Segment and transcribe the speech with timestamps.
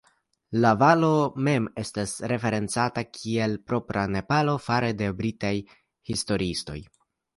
[0.61, 1.09] La valo
[1.47, 5.55] mem estas referencata kiel "Propra Nepalo" fare de britaj
[6.13, 6.81] historiistoj.